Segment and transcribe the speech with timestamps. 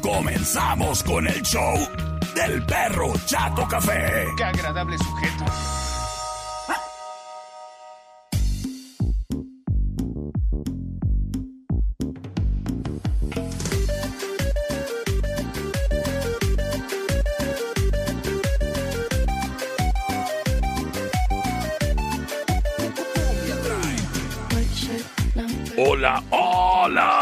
[0.00, 1.74] Comenzamos con el show
[2.34, 4.26] del perro Chato Café.
[4.36, 5.44] Qué agradable sujeto.
[25.76, 27.19] Hola, hola.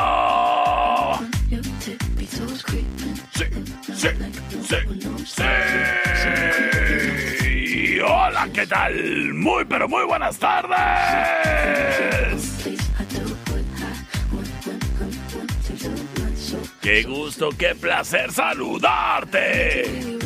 [8.52, 9.34] ¿Qué tal?
[9.34, 10.78] Muy, pero muy buenas tardes.
[16.80, 20.18] Qué gusto, qué placer saludarte.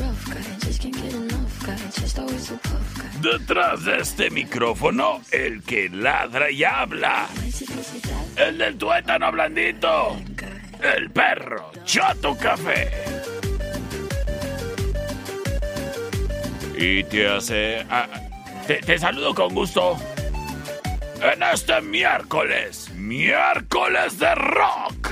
[3.20, 7.28] Detrás de este micrófono, el que ladra y habla.
[8.36, 10.16] El del tuétano blandito.
[10.82, 13.11] El perro Chato Café.
[16.84, 17.86] Y te hace...
[17.88, 18.08] ah,
[18.66, 19.96] te, te saludo con gusto.
[21.22, 25.10] En este miércoles, miércoles de rock.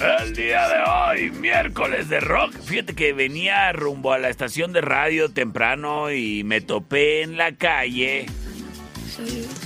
[0.00, 2.54] El día de hoy, miércoles de rock.
[2.64, 7.52] Fíjate que venía rumbo a la estación de radio temprano y me topé en la
[7.52, 8.24] calle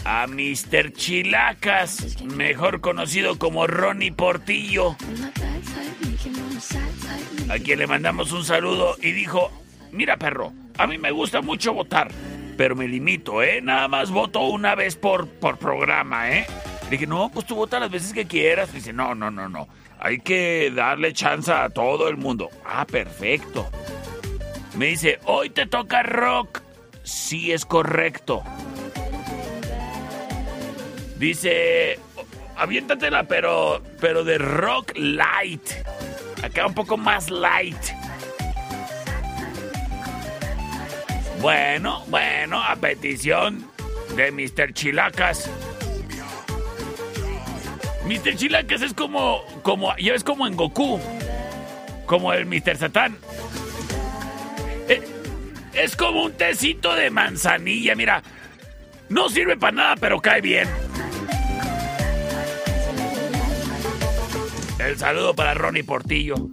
[0.05, 0.93] a Mr.
[0.93, 4.97] Chilacas, mejor conocido como Ronnie Portillo,
[7.49, 9.51] a quien le mandamos un saludo y dijo,
[9.93, 12.11] mira perro, a mí me gusta mucho votar,
[12.57, 13.61] pero me limito, ¿eh?
[13.63, 16.47] Nada más voto una vez por, por programa, ¿eh?
[16.85, 18.73] Le dije, no, pues tú vota las veces que quieras.
[18.73, 19.69] Dice, no, no, no, no.
[19.99, 22.51] Hay que darle chance a todo el mundo.
[22.65, 23.69] Ah, perfecto.
[24.77, 26.61] Me dice, hoy te toca rock.
[27.03, 28.43] Sí, es correcto.
[31.17, 31.99] Dice,
[32.57, 35.63] aviéntatela, pero, pero de rock light.
[36.43, 37.77] Acá un poco más light.
[41.41, 43.71] Bueno, bueno, a petición
[44.17, 44.73] de Mr.
[44.73, 45.51] Chilacas.
[48.07, 48.37] Mr.
[48.37, 51.01] Chilacas es como, como, ya ves como en Goku,
[52.07, 52.77] como el Mr.
[52.77, 53.17] Satán.
[54.89, 55.03] Eh,
[55.75, 58.23] es como un tecito de manzanilla, mira.
[59.09, 60.69] No sirve para nada, pero cae bien.
[64.85, 66.35] El saludo para Ronnie Portillo.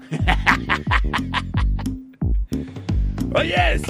[3.36, 3.81] Oyes,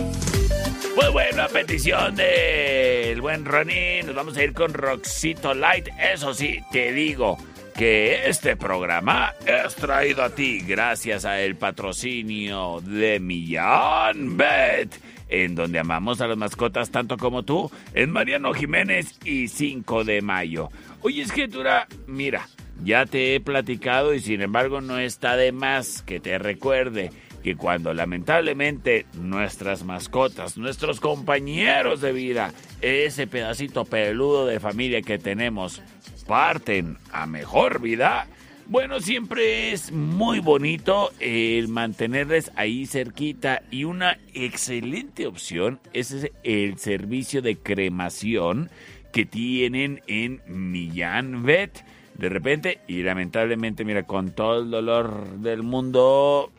[0.95, 5.89] pues bueno, a petición del buen Ronnie, nos vamos a ir con Roxito Light.
[6.13, 7.37] Eso sí, te digo
[7.75, 14.99] que este programa es traído a ti gracias a el patrocinio de Millán Bet,
[15.29, 20.23] en donde amamos a las mascotas tanto como tú, en Mariano Jiménez y 5 de
[20.23, 20.69] mayo.
[21.01, 22.47] Oye, escritura, mira,
[22.83, 27.11] ya te he platicado y sin embargo no está de más que te recuerde
[27.43, 35.17] que cuando lamentablemente nuestras mascotas, nuestros compañeros de vida, ese pedacito peludo de familia que
[35.17, 35.81] tenemos,
[36.27, 38.27] parten a mejor vida,
[38.67, 46.77] bueno, siempre es muy bonito el mantenerles ahí cerquita y una excelente opción es el
[46.77, 48.69] servicio de cremación
[49.11, 51.83] que tienen en Millán Vet.
[52.21, 56.51] De repente, y lamentablemente, mira, con todo el dolor del mundo,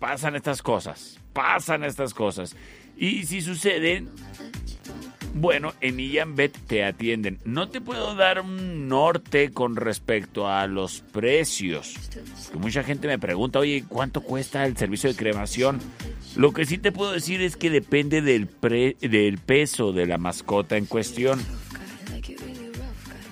[0.00, 2.56] pasan estas cosas, pasan estas cosas.
[2.96, 4.08] Y si suceden,
[5.34, 7.38] bueno, en Millán Bet te atienden.
[7.44, 11.94] No te puedo dar un norte con respecto a los precios.
[12.50, 15.78] Que mucha gente me pregunta, oye, ¿cuánto cuesta el servicio de cremación?
[16.34, 20.18] Lo que sí te puedo decir es que depende del, pre- del peso de la
[20.18, 21.38] mascota en cuestión.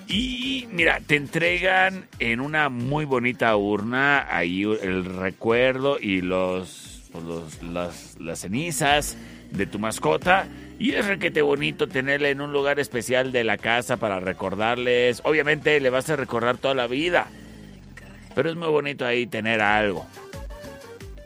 [0.07, 7.63] Y mira, te entregan en una muy bonita urna ahí el recuerdo y los, pues,
[7.63, 9.17] las, cenizas
[9.51, 10.47] de tu mascota.
[10.77, 15.21] Y es requete bonito tenerla en un lugar especial de la casa para recordarles.
[15.23, 17.27] Obviamente le vas a recordar toda la vida.
[18.35, 20.05] Pero es muy bonito ahí tener algo.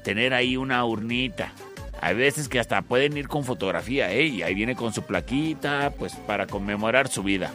[0.03, 1.51] Tener ahí una urnita.
[2.01, 4.25] Hay veces que hasta pueden ir con fotografía, ¿eh?
[4.25, 7.51] Y ahí viene con su plaquita, pues para conmemorar su vida.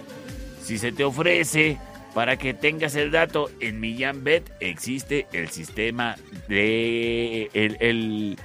[0.64, 1.78] Si se te ofrece,
[2.14, 6.16] para que tengas el dato, en Millán Bet existe el sistema
[6.48, 7.50] de.
[7.52, 8.38] El, el,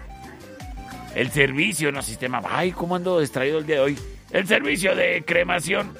[1.16, 2.42] el servicio, no sistema.
[2.50, 3.98] Ay, ¿cómo ando distraído el día de hoy?
[4.32, 5.94] El servicio de cremación.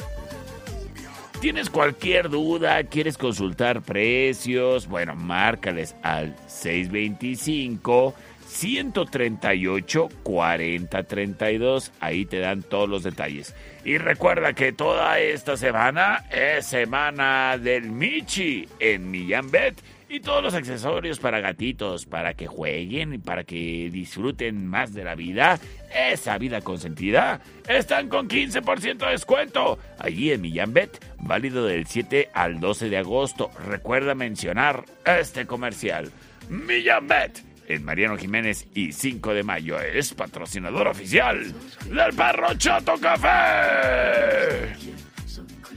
[1.40, 2.84] ¿Tienes cualquier duda?
[2.84, 4.88] ¿Quieres consultar precios?
[4.88, 8.14] Bueno, márcales al 625
[8.46, 11.92] 138 4032.
[12.02, 13.56] Ahí te dan todos los detalles.
[13.86, 20.42] Y recuerda que toda esta semana es semana del Michi en Millán Bet y todos
[20.44, 25.60] los accesorios para gatitos, para que jueguen y para que disfruten más de la vida,
[25.96, 29.78] esa vida consentida, están con 15% de descuento.
[30.00, 33.52] Allí en Millán Bet, válido del 7 al 12 de agosto.
[33.68, 36.12] Recuerda mencionar este comercial.
[36.50, 39.80] Millán Bet en Mariano Jiménez y 5 de mayo.
[39.80, 41.54] Es patrocinador oficial
[41.86, 44.74] del Perro Chato Café.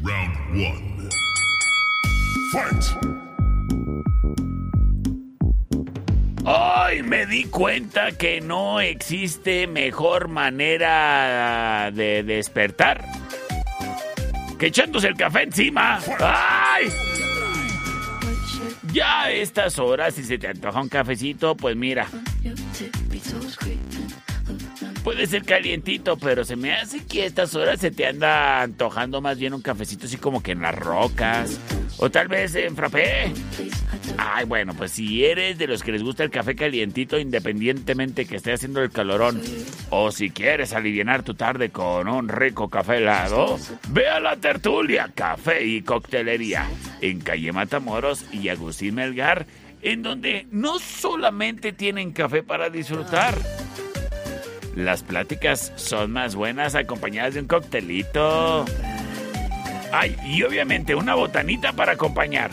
[0.02, 1.08] Round 1.
[2.52, 2.84] Fight.
[6.44, 13.04] Hoy me di cuenta que no existe mejor manera de despertar
[14.58, 16.00] que echándose el café encima.
[16.20, 16.88] ¡Ay!
[18.92, 22.06] Ya a estas horas, si se te antoja un cafecito, pues mira.
[25.04, 29.20] Puede ser calientito, pero se me hace que a estas horas se te anda antojando
[29.20, 31.58] más bien un cafecito así como que en las rocas.
[31.98, 33.32] O tal vez en frappé.
[34.16, 38.36] Ay, bueno, pues si eres de los que les gusta el café calientito, independientemente que
[38.36, 39.40] esté haciendo el calorón,
[39.90, 43.58] o si quieres aliviar tu tarde con un rico café helado,
[43.88, 46.68] ve a la tertulia, café y coctelería,
[47.00, 49.46] en calle Matamoros y Agustín Melgar,
[49.82, 53.34] en donde no solamente tienen café para disfrutar,
[54.74, 58.64] las pláticas son más buenas acompañadas de un coctelito.
[59.92, 62.50] Ay, y obviamente una botanita para acompañar.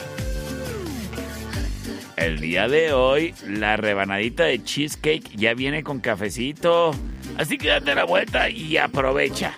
[2.17, 6.91] El día de hoy, la rebanadita de cheesecake ya viene con cafecito.
[7.37, 9.57] Así que date la vuelta y aprovecha.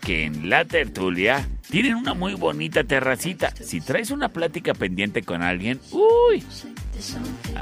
[0.00, 3.54] Que en la tertulia tienen una muy bonita terracita.
[3.54, 6.42] Si traes una plática pendiente con alguien, uy,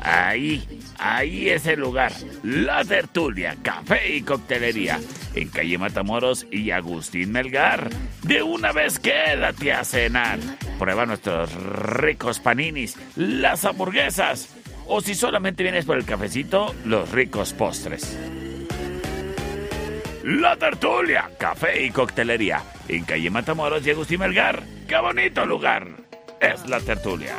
[0.03, 0.67] Ahí,
[0.99, 2.13] ahí es el lugar.
[2.43, 5.01] La tertulia, café y coctelería.
[5.35, 7.91] En calle Matamoros y Agustín Melgar.
[8.23, 10.39] De una vez quédate a cenar.
[10.79, 14.49] Prueba nuestros ricos paninis, las hamburguesas.
[14.87, 18.19] O si solamente vienes por el cafecito, los ricos postres.
[20.25, 22.63] La tertulia, café y coctelería.
[22.89, 24.63] En calle Matamoros y Agustín Melgar.
[24.87, 25.87] ¡Qué bonito lugar!
[26.41, 27.37] Es la tertulia.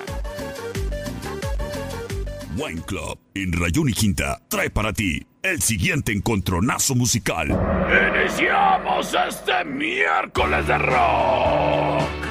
[2.57, 7.48] Wine Club en Rayón y Quinta trae para ti el siguiente encontronazo musical.
[7.48, 12.31] Iniciamos este miércoles de rock.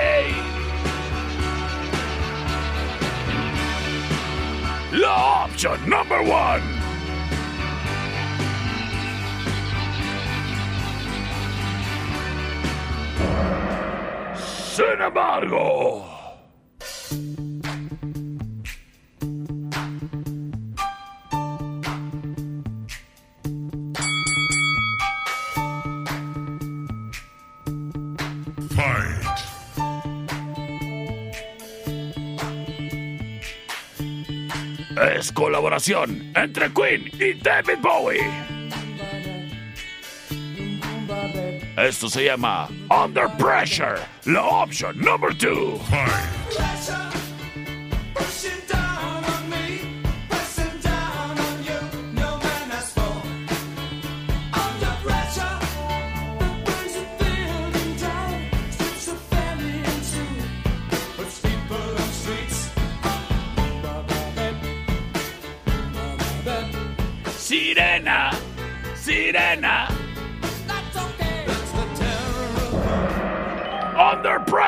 [5.63, 6.61] La number one.
[14.35, 16.10] Sin embargo...
[35.33, 38.21] colaboración entre Queen y David Bowie.
[41.77, 46.70] Esto se llama Under Pressure, la opción número 2.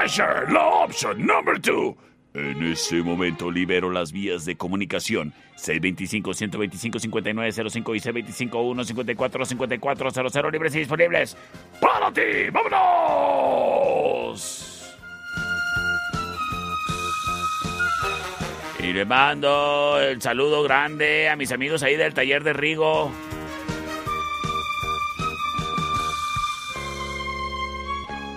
[0.03, 1.95] Pressure, la option number two.
[2.33, 8.01] En ese momento libero las vías de comunicación 625-125-5905 y
[8.49, 11.37] C25-154-5400 libres y disponibles
[11.79, 12.49] para ti.
[12.51, 13.79] ¡Vámonos!
[18.79, 23.09] Y le mando el saludo grande a mis amigos ahí del taller de Rigo.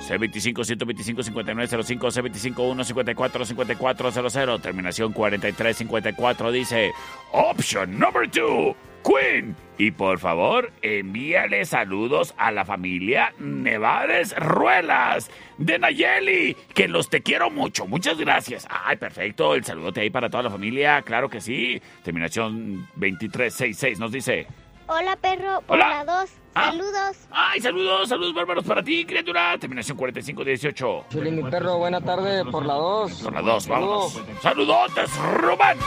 [0.06, 6.92] C25-125-5905, C25-154-5400, terminación 4354, dice
[7.32, 9.56] Option number 2, Queen.
[9.78, 17.20] Y por favor, envíale saludos a la familia Nevades Ruelas de Nayeli, que los te
[17.22, 17.86] quiero mucho.
[17.86, 18.66] Muchas gracias.
[18.70, 19.54] Ay, perfecto.
[19.54, 21.02] El saludote ahí para toda la familia.
[21.02, 21.82] Claro que sí.
[22.02, 24.46] Terminación 2366 nos dice.
[24.88, 25.60] Hola, perro.
[25.62, 26.04] Por Hola.
[26.04, 26.30] la 2.
[26.54, 26.70] Ah.
[26.70, 27.16] Saludos.
[27.30, 29.58] Ay, saludos, saludos bárbaros para ti, criatura.
[29.58, 31.06] Terminación 4518.
[31.10, 33.22] Chuli, mi perro, buena tarde por la 2.
[33.22, 34.22] Por la 2, vámonos.
[34.40, 35.78] Saludotes, Rubén.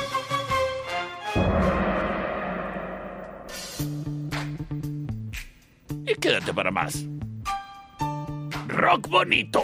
[6.05, 7.05] Y quédate para más.
[8.67, 9.63] Rock bonito.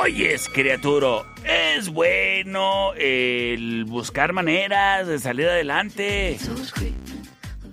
[0.00, 2.92] Oyes, criatura, es bueno
[3.86, 6.38] buscar maneras de salir adelante.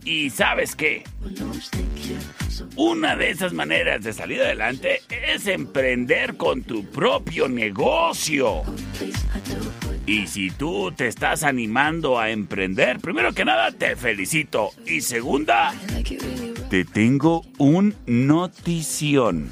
[0.04, 1.04] Y sabes qué?
[2.76, 8.64] Una de esas maneras de salir adelante es emprender con tu propio negocio.
[10.08, 14.72] Y si tú te estás animando a emprender, primero que nada te felicito.
[14.88, 15.76] Y segunda,
[16.72, 19.52] te tengo un notición.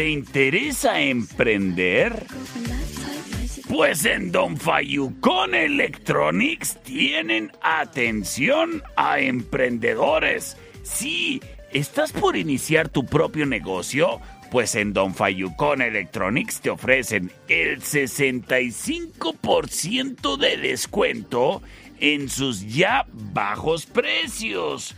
[0.00, 2.24] ¿Te interesa emprender?
[3.68, 10.56] Pues en Don Fayucón Electronics tienen atención a emprendedores.
[10.84, 11.42] Sí,
[11.74, 14.22] ¿estás por iniciar tu propio negocio?
[14.50, 21.60] Pues en Don Fayucón Electronics te ofrecen el 65% de descuento
[21.98, 24.96] en sus ya bajos precios.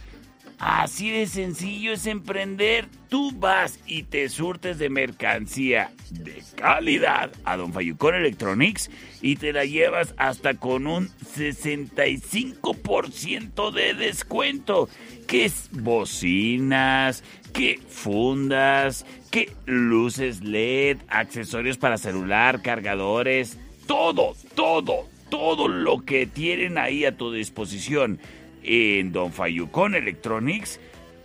[0.63, 2.87] Así de sencillo es emprender.
[3.09, 8.89] Tú vas y te surtes de mercancía de calidad a Don Fayucón Electronics
[9.21, 14.89] y te la llevas hasta con un 65% de descuento.
[15.27, 25.67] Que es bocinas, que fundas, que luces LED, accesorios para celular, cargadores, todo, todo, todo
[25.67, 28.21] lo que tienen ahí a tu disposición
[28.63, 30.81] en Don Fayucón Electronics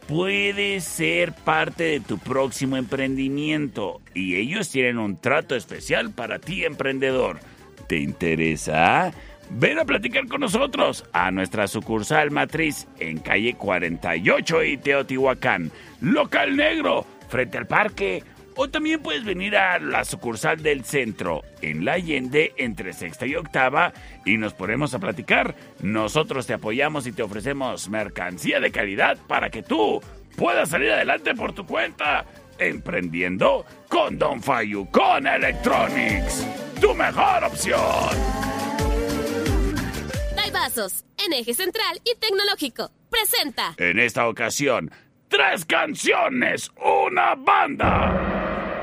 [0.07, 6.63] puede ser parte de tu próximo emprendimiento y ellos tienen un trato especial para ti
[6.63, 7.39] emprendedor.
[7.87, 9.11] ¿Te interesa?
[9.49, 15.71] Ven a platicar con nosotros a nuestra sucursal matriz en calle 48 y Teotihuacán,
[16.01, 18.23] local negro, frente al parque.
[18.57, 23.35] O también puedes venir a la sucursal del centro, en la Allende, entre sexta y
[23.35, 23.93] octava,
[24.25, 25.55] y nos ponemos a platicar.
[25.81, 30.01] Nosotros te apoyamos y te ofrecemos mercancía de calidad para que tú
[30.35, 32.25] puedas salir adelante por tu cuenta,
[32.57, 36.45] emprendiendo con Don Fayu con Electronics.
[36.81, 37.77] Tu mejor opción.
[40.51, 42.89] Vasos, en eje central y tecnológico.
[43.09, 43.75] Presenta.
[43.77, 44.89] En esta ocasión,
[45.27, 48.36] tres canciones, una banda.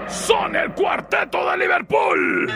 [0.09, 2.51] Son el cuarteto de Liverpool.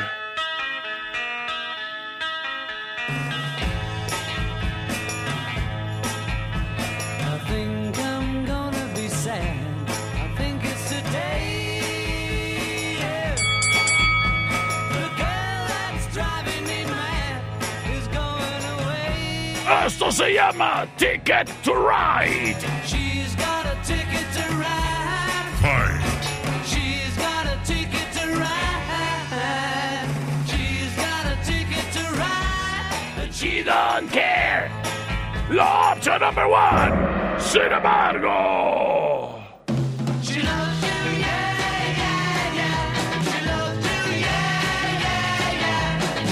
[7.20, 9.56] I think I'm gonna be sad.
[10.14, 11.80] I think it's today.
[12.98, 13.34] yeah.
[14.94, 17.42] The girl that's driving me mad
[17.96, 19.86] is going away.
[19.86, 22.56] Esto se llama Ticket to Ride.
[33.68, 34.70] Don't care.
[35.50, 36.92] La opción number one.
[37.38, 39.34] Sin embargo.
[40.22, 41.52] she loves you, yeah,
[42.00, 42.76] yeah, yeah.
[43.28, 44.50] She loves you, yeah,
[45.04, 45.78] yeah, yeah.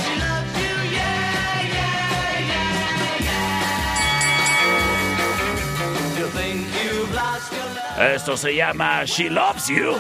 [0.02, 3.64] She loves you, yeah, yeah, yeah, yeah.
[6.18, 9.98] You think you've lost your love Esto se llama She Loves You.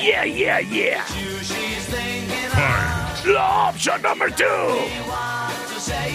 [0.00, 1.04] Yeah, yeah, yeah.
[1.18, 3.02] You, she's thinking Fight!
[3.24, 5.41] La opción number two.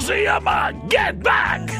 [0.00, 1.70] se llama Get Back.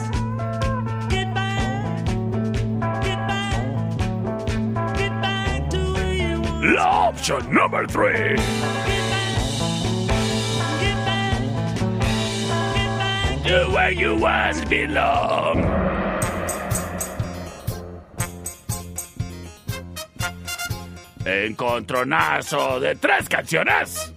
[6.62, 8.40] La opción número 3.
[13.46, 15.64] To where you once belong.
[21.24, 24.13] Encontronazo de tres canciones.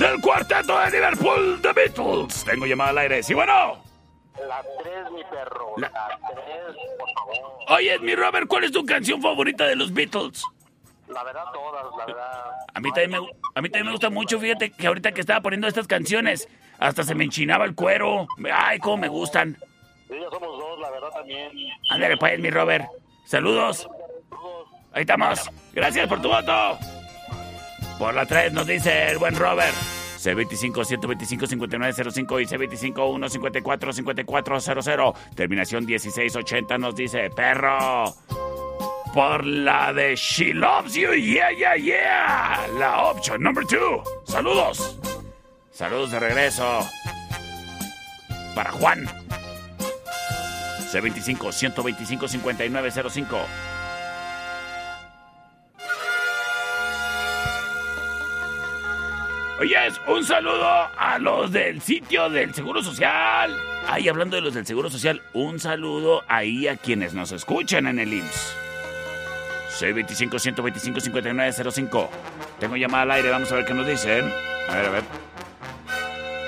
[0.00, 2.44] Del cuarteto de Liverpool, The Beatles.
[2.44, 3.22] Tengo llamada al aire.
[3.22, 3.82] Sí, bueno.
[4.48, 5.74] La 3, mi perro.
[5.76, 7.36] La- La 3, por favor.
[7.68, 10.42] Oye, mi Robert, ¿cuál es tu canción favorita de los Beatles?
[11.08, 12.50] La verdad, todas, la verdad.
[12.72, 13.16] A mí, también me,
[13.54, 17.02] a mí también me gusta mucho, fíjate que ahorita que estaba poniendo estas canciones, hasta
[17.02, 18.26] se me enchinaba el cuero.
[18.52, 19.58] Ay, cómo me gustan.
[20.08, 21.50] Sí, ya somos dos, la verdad también.
[21.90, 22.86] Ándale, pues, mi Robert.
[23.26, 23.86] Saludos.
[24.92, 25.50] Ahí estamos.
[25.74, 26.78] Gracias por tu voto.
[28.00, 29.74] Por la 3 nos dice el buen Robert.
[30.18, 35.14] C25-125-5905 y C25-154-5400.
[35.34, 38.14] Terminación 1680 nos dice, perro.
[39.12, 42.66] Por la de She Loves You, yeah, yeah, yeah.
[42.78, 44.00] La opción number 2.
[44.24, 44.98] Saludos.
[45.70, 46.80] Saludos de regreso.
[48.54, 49.06] Para Juan.
[50.90, 53.69] C25-125-5905.
[59.60, 63.54] Oyes, un saludo a los del sitio del Seguro Social.
[63.86, 67.98] Ay, hablando de los del Seguro Social, un saludo ahí a quienes nos escuchan en
[67.98, 68.56] el IMSS.
[69.78, 72.08] C25-125-5905.
[72.58, 74.32] Tengo llamada al aire, vamos a ver qué nos dicen.
[74.70, 75.02] A ver, a ver.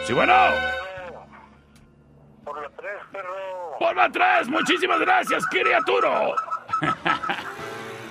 [0.07, 0.33] Sí, bueno.
[2.45, 3.77] Por la 3, perro.
[3.79, 6.35] Por la 3, muchísimas gracias, criaturo.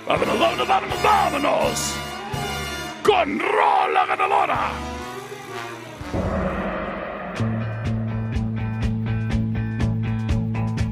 [0.08, 2.11] vámonos, vámonos, vámonos, vámonos.
[3.04, 4.72] Con Rola Ganadora.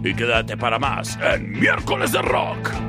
[0.03, 2.88] Y quédate para más en Miércoles de Rock.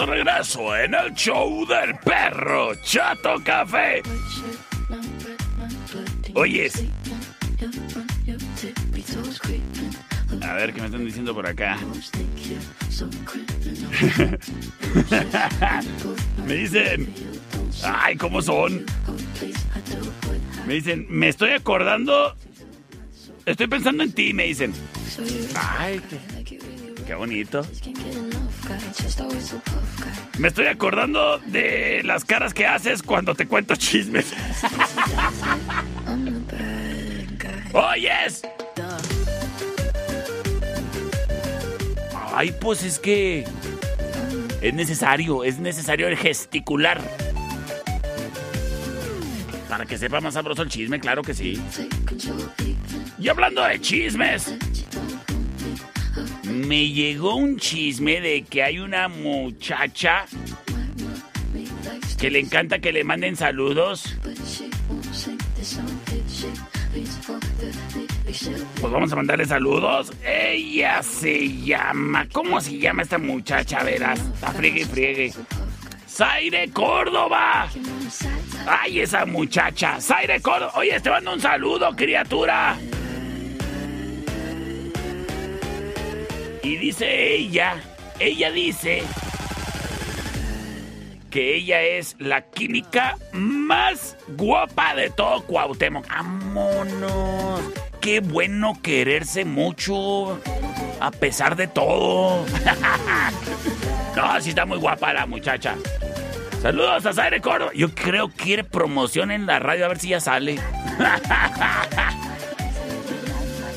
[0.00, 4.02] De regreso en el show del perro Chato Café.
[6.34, 6.84] Oyes.
[10.42, 11.76] A ver qué me están diciendo por acá.
[16.46, 17.12] me dicen.
[17.84, 18.86] Ay, ¿cómo son?
[20.66, 22.34] Me dicen, me estoy acordando.
[23.44, 24.72] Estoy pensando en ti, me dicen.
[25.54, 26.00] Ay,
[26.44, 26.58] qué,
[27.06, 27.62] qué bonito.
[30.38, 34.32] Me estoy acordando de las caras que haces cuando te cuento chismes.
[37.72, 38.42] ¡Oyes!
[42.34, 43.44] Ay, pues es que
[44.60, 47.00] es necesario, es necesario el gesticular.
[49.68, 51.60] Para que sepa más sabroso el chisme, claro que sí.
[53.18, 54.54] Y hablando de chismes,
[56.44, 60.26] me llegó un chisme de que hay una muchacha
[62.18, 64.16] que le encanta que le manden saludos.
[68.80, 70.12] Pues vamos a mandarle saludos.
[70.24, 72.26] Ella se llama.
[72.32, 73.82] ¿Cómo se llama esta muchacha?
[73.82, 74.20] Verás.
[74.20, 75.32] Está friegue y friegue.
[76.08, 77.68] Zaire Córdoba.
[78.66, 80.00] Ay, esa muchacha.
[80.00, 80.72] Zaire Córdoba.
[80.74, 82.76] Oye, te mando un saludo, criatura.
[86.62, 87.76] Y dice ella,
[88.18, 89.02] ella dice
[91.30, 96.06] que ella es la química más guapa de todo Cuauhtémoc.
[96.08, 97.60] ¡Vámonos!
[98.00, 100.40] Qué bueno quererse mucho,
[101.00, 102.44] a pesar de todo.
[104.16, 105.76] no, sí está muy guapa la muchacha.
[106.60, 107.70] Saludos a Zaire Córdoba.
[107.74, 110.58] Yo creo que quiere promoción en la radio, a ver si ya sale.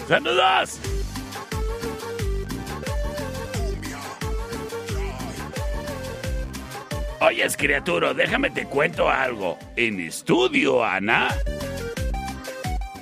[0.07, 0.79] ¡Saludos!
[7.25, 9.57] Oyes, criatura, déjame te cuento algo.
[9.77, 11.29] En estudio, Ana,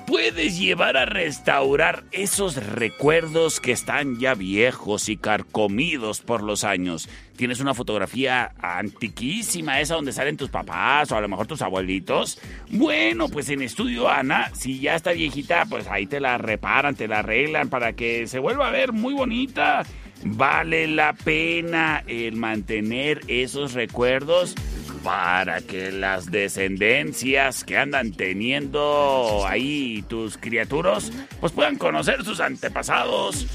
[0.06, 7.10] puedes llevar a restaurar esos recuerdos que están ya viejos y carcomidos por los años.
[7.36, 12.40] Tienes una fotografía antiquísima, esa donde salen tus papás o a lo mejor tus abuelitos.
[12.70, 17.08] Bueno, pues en estudio, Ana, si ya está viejita, pues ahí te la reparan, te
[17.08, 19.84] la arreglan para que se vuelva a ver muy bonita.
[20.24, 24.56] Vale la pena el mantener esos recuerdos
[25.04, 33.48] para que las descendencias que andan teniendo ahí tus criaturas pues puedan conocer sus antepasados.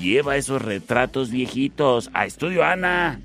[0.00, 3.20] Lleva esos retratos viejitos a Estudio Ana.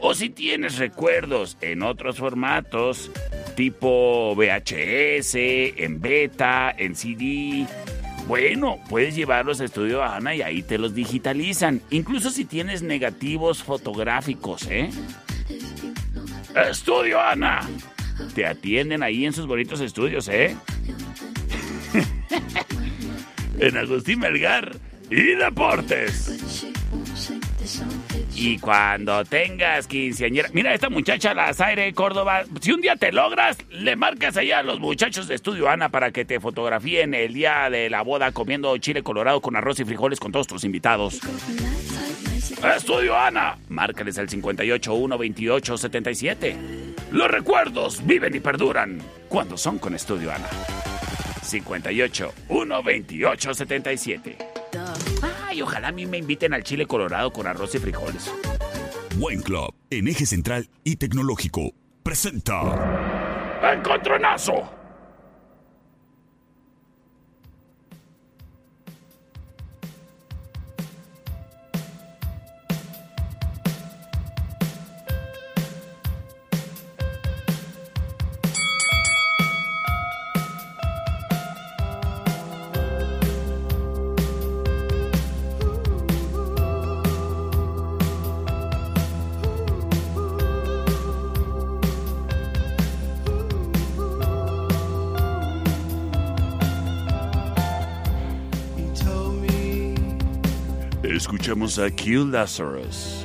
[0.00, 3.10] O si tienes recuerdos en otros formatos,
[3.56, 7.66] tipo VHS, en beta, en CD,
[8.26, 11.82] bueno, puedes llevarlos a Estudio Ana y ahí te los digitalizan.
[11.90, 14.90] Incluso si tienes negativos fotográficos, ¿eh?
[16.70, 17.68] Estudio Ana.
[18.34, 20.56] Te atienden ahí en sus bonitos estudios, ¿eh?
[23.58, 24.76] en Agustín Melgar
[25.10, 26.64] y Deportes.
[28.46, 30.50] Y cuando tengas quinceañera...
[30.52, 34.62] Mira, esta muchacha, la Zaire Córdoba, si un día te logras, le marcas allá a
[34.62, 38.76] los muchachos de Estudio Ana para que te fotografíen el día de la boda comiendo
[38.76, 41.20] chile colorado con arroz y frijoles con todos tus invitados.
[42.76, 46.56] Estudio Ana, márcales al 58 128 77.
[47.12, 50.48] Los recuerdos viven y perduran cuando son con Estudio Ana.
[51.42, 54.36] 58 128 77.
[55.54, 58.28] Ay, ojalá a mí me inviten al chile colorado con arroz y frijoles.
[59.18, 61.70] Buen Club, en eje central y tecnológico,
[62.02, 63.62] presenta.
[63.62, 64.83] ¡Encontronazo!
[101.24, 103.24] Escuchamos a Q Lazarus.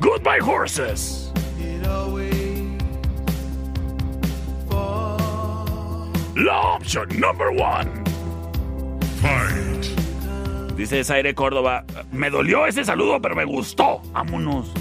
[0.00, 1.32] Goodbye Horses.
[6.34, 7.88] La opción number one.
[9.20, 10.76] Fight.
[10.76, 11.84] Dice Zaire Córdoba.
[12.10, 14.02] Me dolió ese saludo, pero me gustó.
[14.12, 14.72] Vámonos.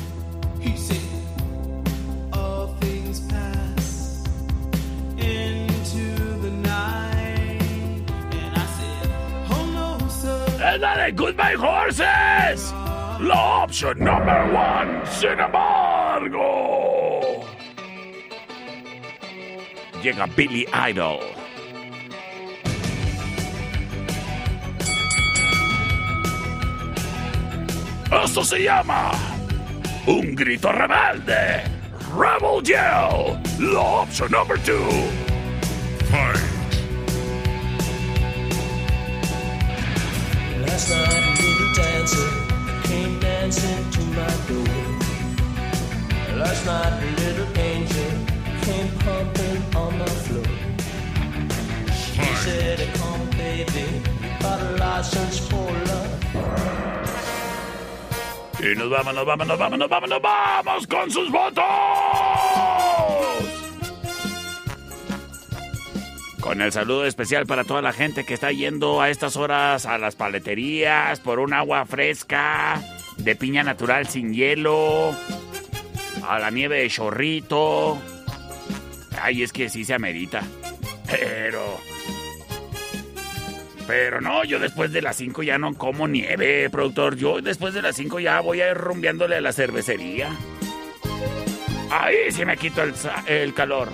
[11.15, 12.73] Goodbye Horses.
[13.19, 15.05] La opción number one.
[15.05, 17.45] Sin embargo.
[20.01, 21.19] Llega Billy Idol.
[28.23, 29.11] Esto se llama
[30.07, 31.63] Un grito rebelde.
[32.17, 33.39] Rebel Yell.
[33.73, 35.30] La opción number two.
[43.51, 44.77] Dancing to my door.
[46.37, 48.11] Last night, a little angel
[48.61, 50.45] came pumping on the floor.
[51.91, 54.01] She said, Come, baby,
[54.41, 56.09] got a license for love.
[58.59, 61.63] Y nos vamos, nos vamos, nos vamos, nos vamos, nos vamos con sus votos.
[66.39, 69.97] Con el saludo especial para toda la gente que está yendo a estas horas a
[69.97, 72.81] las paleterías por un agua fresca,
[73.23, 75.15] de piña natural sin hielo,
[76.27, 78.01] a la nieve de chorrito.
[79.21, 80.41] Ay, es que sí se amerita.
[81.09, 81.79] Pero...
[83.87, 87.17] Pero no, yo después de las 5 ya no como nieve, productor.
[87.17, 90.29] Yo después de las 5 ya voy a ir rumbeándole a la cervecería.
[91.89, 92.93] Ahí sí me quito el,
[93.27, 93.89] el calor.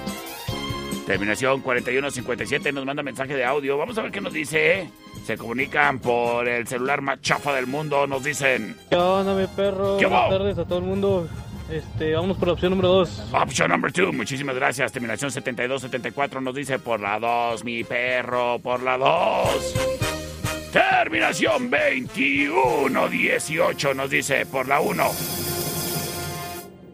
[1.08, 3.78] Terminación 4157 nos manda mensaje de audio.
[3.78, 4.92] Vamos a ver qué nos dice.
[5.28, 8.08] Se comunican por el celular más chafa del mundo.
[8.08, 8.78] Nos dicen.
[8.90, 9.98] ¿Qué onda, mi perro?
[9.98, 11.28] ¿Qué Buenas tardes a todo el mundo.
[11.70, 13.34] Este, vamos por la opción número 2.
[13.34, 14.14] Option number 2.
[14.14, 14.94] Muchísimas gracias.
[14.94, 19.76] Terminación 7274 nos dice por la 2, mi perro, por la 2.
[20.72, 25.37] Terminación 2118 nos dice por la 1.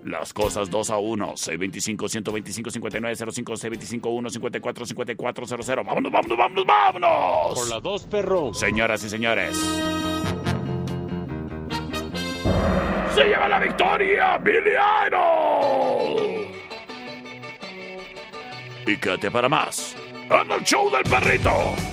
[0.05, 1.37] Las cosas 2 a 1.
[1.37, 5.83] 625 125 59 05 625 1 54 54 00.
[5.83, 7.59] Vámonos, vámonos, vámonos, vámonos.
[7.59, 8.53] Por la 2, perro.
[8.53, 9.57] Señoras y señores.
[13.15, 14.71] Se lleva la victoria, Billy
[15.07, 16.47] Idol.
[18.85, 19.95] Y quédate para más.
[20.29, 21.92] En el show del perrito.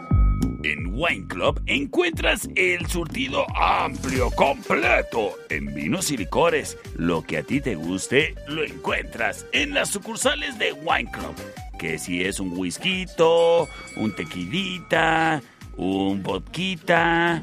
[0.63, 6.77] En Wine Club encuentras el surtido amplio, completo, en vinos y licores.
[6.95, 11.35] Lo que a ti te guste, lo encuentras en las sucursales de Wine Club.
[11.79, 13.07] Que si es un whisky,
[13.95, 15.41] un tequilita,
[15.77, 17.41] un vodquita,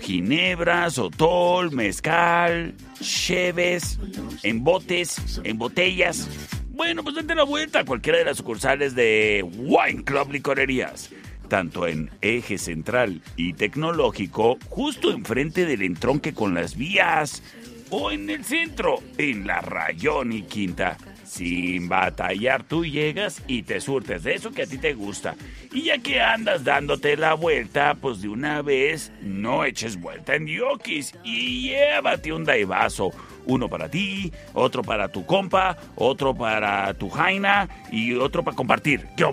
[0.00, 3.98] ginebra, sotol, mezcal, cheves,
[4.42, 6.26] en botes, en botellas.
[6.70, 11.10] Bueno, pues date la vuelta a cualquiera de las sucursales de Wine Club Licorerías.
[11.48, 17.42] Tanto en eje central y tecnológico, justo enfrente del entronque con las vías,
[17.90, 20.98] o en el centro, en la Rayón y Quinta.
[21.24, 25.34] Sin batallar, tú llegas y te surtes de eso que a ti te gusta.
[25.72, 30.46] Y ya que andas dándote la vuelta, pues de una vez no eches vuelta en
[30.46, 33.10] diokis y llévate un daivazo.
[33.44, 39.06] Uno para ti, otro para tu compa, otro para tu jaina y otro para compartir.
[39.16, 39.24] ¿Qué?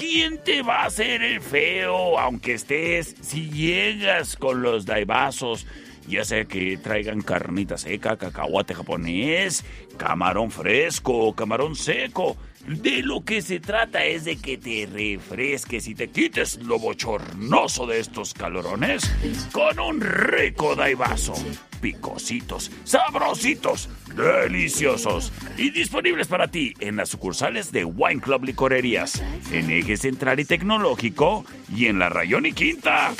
[0.00, 5.66] ¿Quién te va a hacer el feo aunque estés si llegas con los daibazos?
[6.08, 9.64] Ya sea que traigan carnita seca, cacahuate japonés,
[9.96, 12.36] camarón fresco, camarón seco.
[12.66, 17.86] De lo que se trata es de que te refresques y te quites lo bochornoso
[17.86, 19.10] de estos calorones
[19.50, 21.32] con un rico daivazo.
[21.80, 29.70] Picositos, sabrositos, deliciosos y disponibles para ti en las sucursales de Wine Club Licorerías, en
[29.70, 33.14] Eje Central y Tecnológico y en la Rayón y Quinta.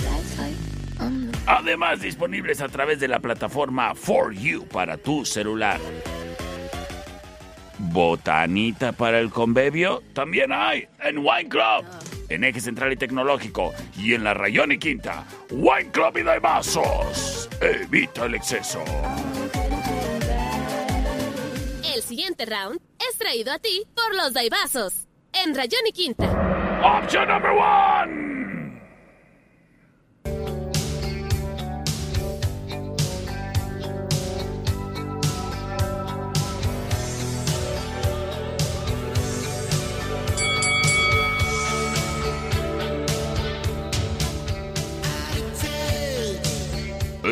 [1.50, 5.80] Además, disponibles a través de la plataforma For You para tu celular.
[7.76, 11.84] Botanita para el convivio también hay en Wine Club,
[12.28, 15.24] en Eje Central y Tecnológico y en la Rayón y Quinta.
[15.50, 17.48] Wine Club y Vasos.
[17.60, 18.84] Evita el exceso.
[21.92, 22.80] El siguiente round
[23.10, 25.08] es traído a ti por los Daibazos.
[25.32, 26.30] En Rayón y Quinta.
[26.84, 28.29] Option number one.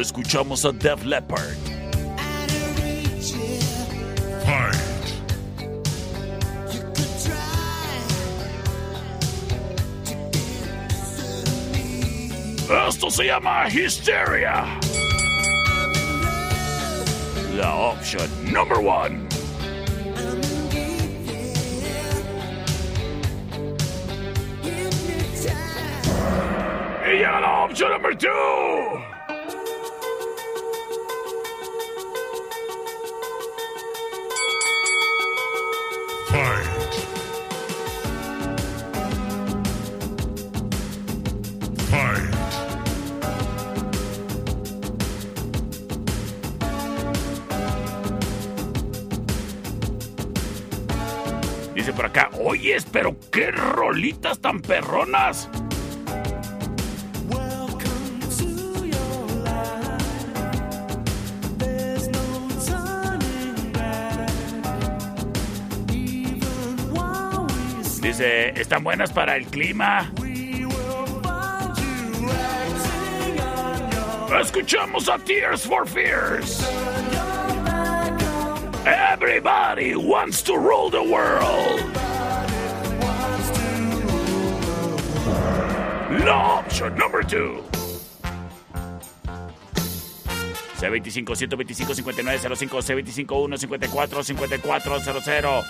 [0.00, 1.56] Escuchamos a Def Leppard.
[12.88, 14.66] Esto se llama Hysteria.
[17.56, 19.26] La opción number one.
[27.04, 29.17] Y llega la opción number two.
[52.92, 55.48] Pero qué rolitas tan perronas.
[68.02, 70.12] Dice, están buenas para el clima.
[74.40, 76.62] Escuchamos a Tears for Fears.
[78.84, 82.07] Everybody wants to rule the world.
[86.24, 87.62] La opción number two.
[90.78, 95.64] C25 125 5905 C25 154 5400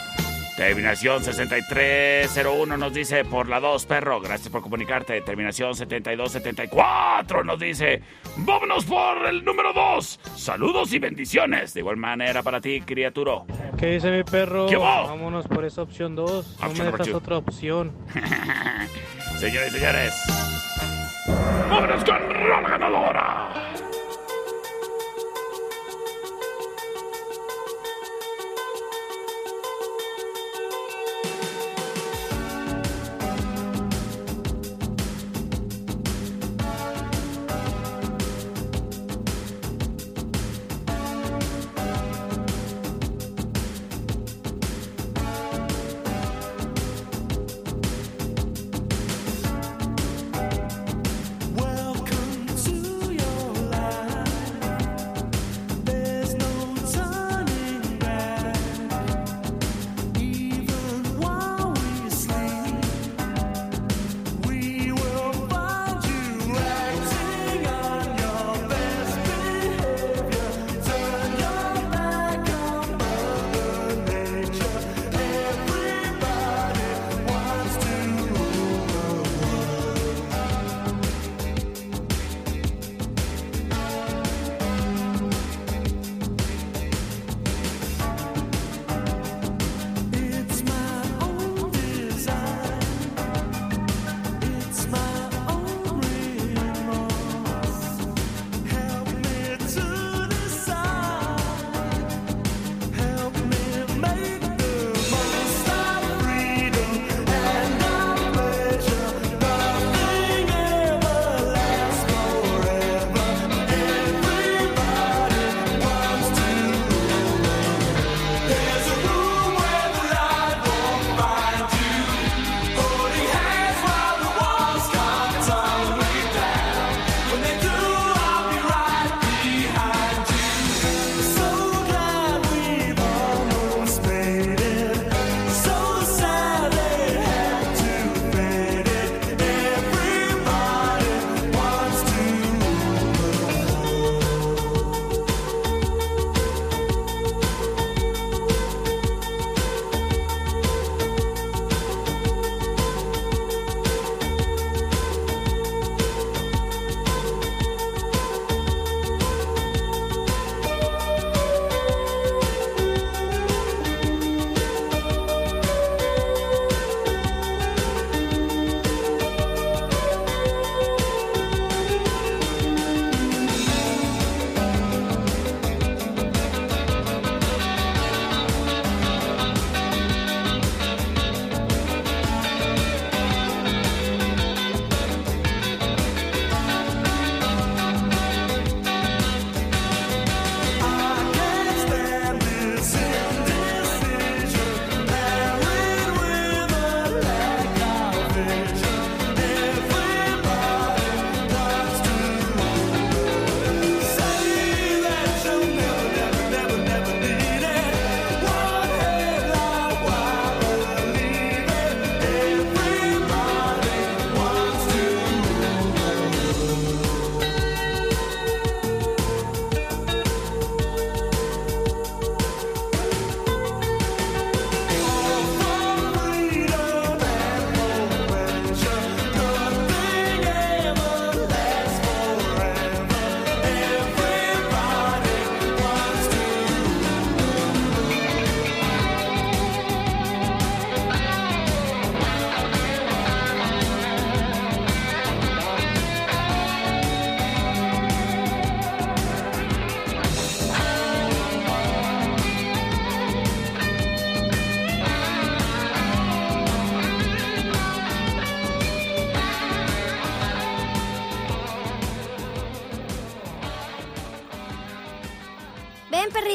[0.58, 4.20] Terminación 6301 nos dice por la 2, perro.
[4.20, 5.20] Gracias por comunicarte.
[5.20, 8.02] Terminación 7274 nos dice,
[8.38, 10.18] vámonos por el número 2.
[10.34, 11.74] Saludos y bendiciones.
[11.74, 13.44] De igual manera para ti, criatura.
[13.78, 14.66] ¿Qué dice mi perro?
[14.66, 14.76] ¿Qué?
[14.76, 16.56] Vámonos por esa opción 2.
[16.60, 17.92] No me dejas otra opción.
[19.38, 20.26] Señores y señores,
[21.70, 23.48] vámonos con la ganadora.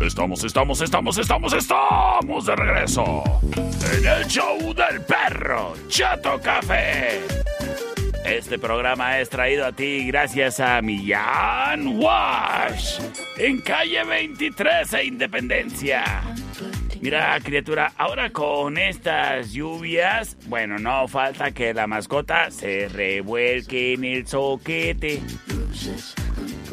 [0.00, 3.22] Estamos, estamos, estamos, estamos, estamos de regreso
[3.96, 7.20] en el show del perro Chato Café.
[8.24, 12.98] Este programa es traído a ti gracias a Millán Wash
[13.38, 16.22] en calle 23 e Independencia.
[17.00, 24.04] Mira, criatura, ahora con estas lluvias, bueno, no falta que la mascota se revuelque en
[24.04, 25.22] el soquete.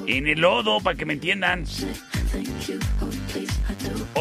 [0.08, 1.66] En el lodo, para que me entiendan.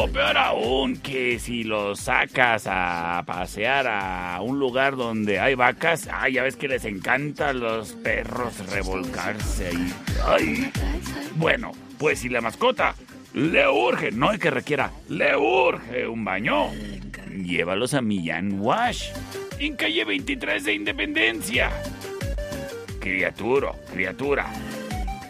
[0.03, 6.09] O peor aún, que si lo sacas a pasear a un lugar donde hay vacas,
[6.11, 9.93] ay, ya ves que les encanta a los perros revolcarse ahí.
[10.25, 10.71] Ay.
[11.35, 12.95] Bueno, pues si la mascota
[13.35, 16.71] le urge, no hay que requiera, le urge un baño,
[17.29, 19.11] llévalos a Millán Wash,
[19.59, 21.69] en calle 23 de Independencia.
[22.99, 24.47] Criatura, criatura.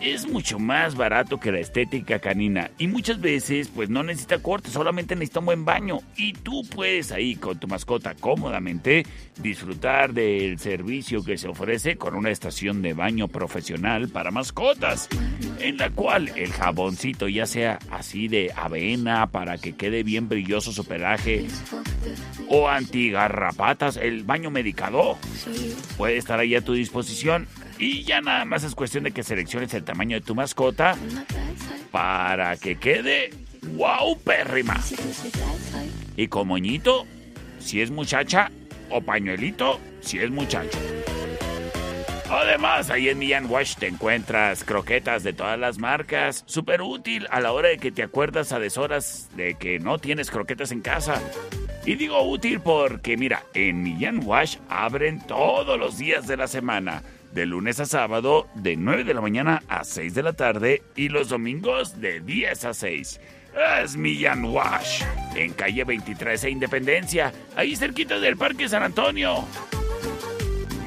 [0.02, 2.72] Es mucho más barato que la estética canina.
[2.80, 6.00] Y muchas veces pues no necesita corte, solamente necesita un buen baño.
[6.18, 9.06] Y tú puedes ahí con tu mascota cómodamente
[9.42, 15.08] disfrutar del servicio que se ofrece con una estación de baño profesional para mascotas
[15.60, 20.72] en la cual el jaboncito ya sea así de avena para que quede bien brilloso
[20.72, 21.46] su pelaje
[22.50, 25.18] o antigarrapatas, el baño medicado
[25.98, 27.48] puede estar ahí a tu disposición
[27.82, 30.96] y ya nada más es cuestión de que selecciones el tamaño de tu mascota
[31.90, 33.32] para que quede
[33.74, 34.80] wow pérrima.
[36.16, 37.08] Y con moñito,
[37.60, 38.52] si es muchacha,
[38.92, 40.78] o pañuelito, si es muchacho.
[42.30, 46.44] Además, ahí en Millán Wash te encuentras croquetas de todas las marcas.
[46.46, 50.30] Súper útil a la hora de que te acuerdas a deshoras de que no tienes
[50.30, 51.20] croquetas en casa.
[51.84, 57.02] Y digo útil porque, mira, en Millán Wash abren todos los días de la semana.
[57.34, 60.84] De lunes a sábado, de 9 de la mañana a 6 de la tarde.
[60.96, 63.22] Y los domingos, de 10 a 6.
[63.84, 65.04] Es Millán Wash.
[65.36, 67.32] En calle 23 e Independencia.
[67.56, 69.46] Ahí cerquita del Parque San Antonio.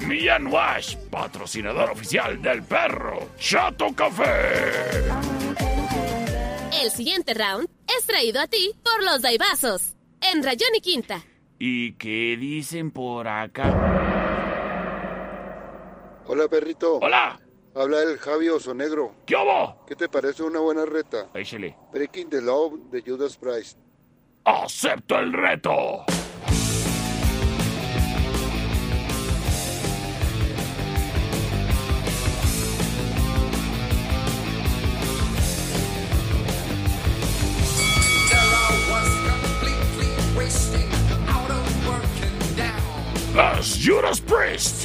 [0.06, 4.52] Millán Wash, patrocinador oficial del perro Chato Café.
[6.82, 7.68] El siguiente round
[7.98, 9.94] es traído a ti por los Daibazos.
[10.20, 11.22] En Rayón y Quinta.
[11.58, 13.93] ¿Y qué dicen por acá?
[16.34, 16.98] Hola, perrito.
[17.00, 17.38] Hola.
[17.76, 19.14] Habla el Javi Osonegro.
[19.24, 19.86] ¿Qué hubo?
[19.86, 21.28] ¿Qué te parece una buena reta?
[21.32, 21.76] Échale.
[21.92, 23.78] Breaking the Law de Judas Priest.
[24.44, 26.04] ¡Acepto el reto!
[43.36, 44.84] Las Judas Priest.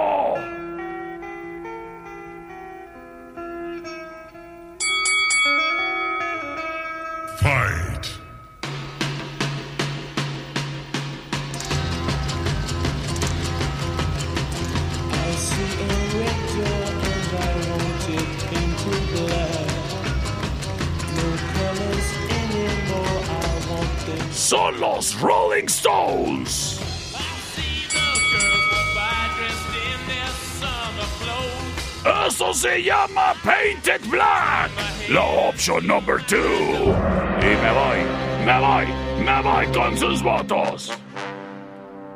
[24.51, 26.77] Son los Rolling Stones.
[32.27, 34.69] Eso se llama Painted Black.
[35.07, 36.35] La opción number two.
[36.37, 37.99] Y me voy,
[38.45, 38.87] me voy,
[39.23, 40.91] me voy con sus votos.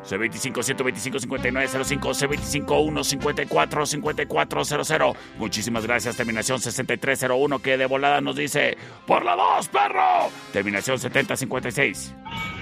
[0.08, 8.78] C25 125 5905 C25 154 5400 Muchísimas gracias, terminación 6301 que de volada nos dice
[9.08, 10.30] por la 2, perro.
[10.54, 12.14] Terminación 7056.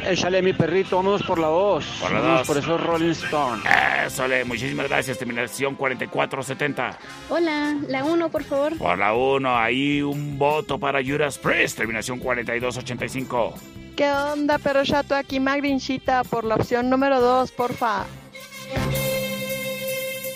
[0.06, 1.86] Échale mi perrito, vámonos por la 2.
[2.02, 2.48] Por la Vámonos dos.
[2.48, 3.66] por esos Rolling Stones.
[4.06, 6.98] Eso le, muchísimas gracias, terminación 4470.
[7.30, 8.78] Hola, la 1, por favor.
[8.78, 13.83] Por la 1, ahí un voto para Judas Priest, terminación 4285.
[13.96, 15.16] ¿Qué onda, perro chato?
[15.16, 18.06] Aquí Magrinchita por la opción número 2, porfa.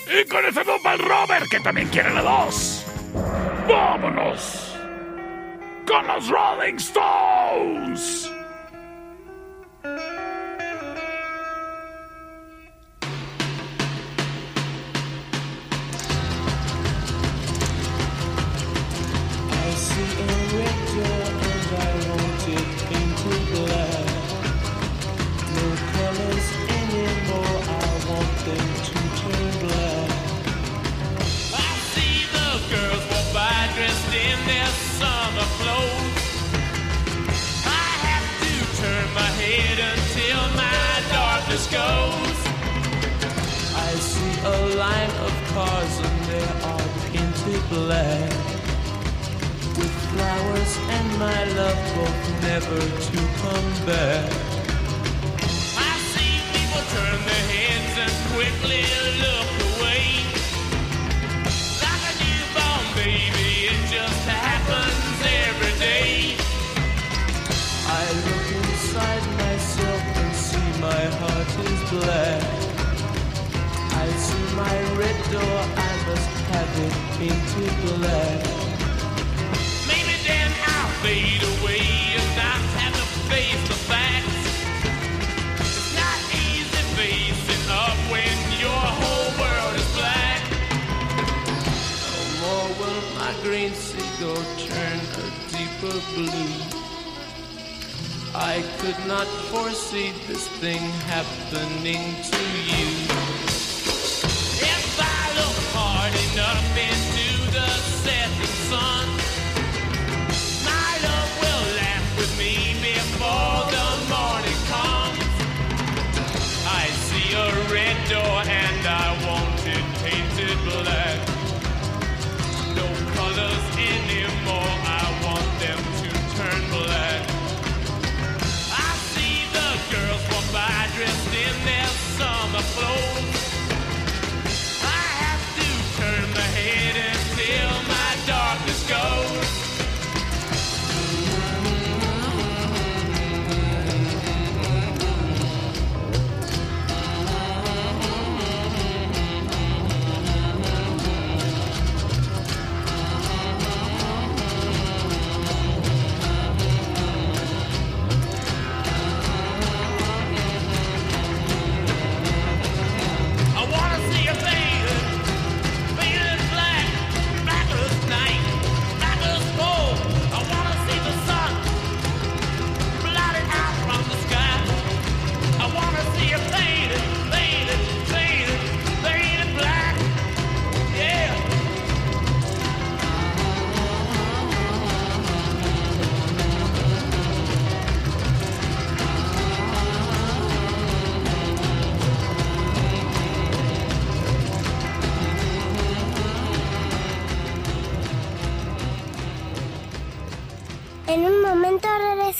[0.06, 2.84] Y con ese para el Robert, que también quiere la 2.
[3.68, 4.74] ¡Vámonos!
[5.86, 8.37] ¡Con los Rolling Stones!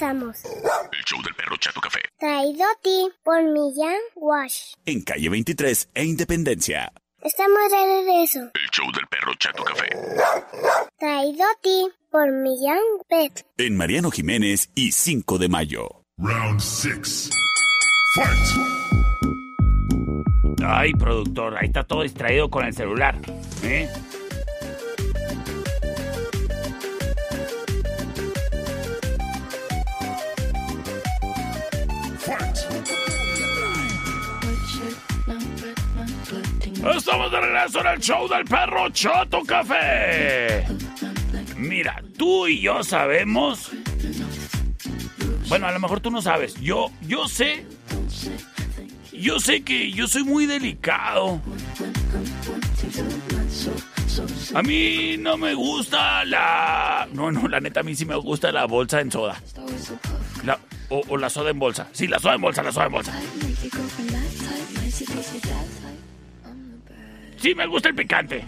[0.09, 2.00] El show del perro Chato Café.
[2.18, 4.72] Traído a ti por Millán Wash.
[4.86, 6.90] En calle 23 e Independencia.
[7.20, 8.38] Estamos de regreso.
[8.54, 9.84] El show del perro Chato Café.
[10.98, 13.44] Traído a ti por Millán Pet.
[13.59, 16.02] En Mariano Jiménez y 5 de mayo.
[16.16, 17.28] Round 6.
[18.14, 18.78] Fight!
[20.66, 23.14] Ay, productor, ahí está todo distraído con el celular.
[23.62, 23.90] ¿eh?
[36.97, 40.64] Estamos de regreso en show del perro Chato Café.
[41.57, 43.71] Mira, tú y yo sabemos.
[45.49, 46.55] Bueno, a lo mejor tú no sabes.
[46.61, 47.66] Yo, yo sé.
[49.12, 51.41] Yo sé que yo soy muy delicado.
[54.55, 57.09] A mí no me gusta la.
[57.12, 59.41] No, no, la neta, a mí sí me gusta la bolsa en soda.
[60.45, 60.59] La-
[60.91, 61.89] o, o la soda en bolsa.
[61.93, 63.12] Sí, la soda en bolsa, la soda en bolsa.
[67.37, 68.45] Sí, me gusta el picante.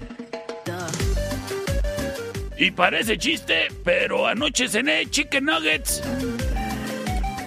[2.58, 6.02] Y parece chiste, pero anoche cené chicken nuggets.